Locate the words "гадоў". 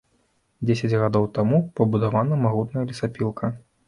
1.01-1.27